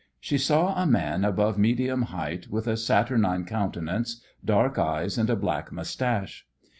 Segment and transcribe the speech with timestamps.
[0.19, 5.35] She saw a man above medium height with a saturnine countenance, dark eyes and a
[5.35, 6.47] black moustache.